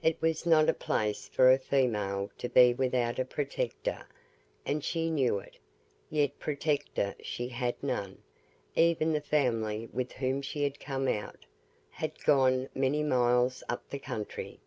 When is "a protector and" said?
3.18-4.84